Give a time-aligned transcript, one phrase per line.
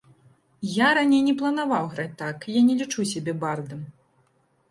[0.75, 3.87] Я раней не планаваў граць так, я не лічу сябе бардам.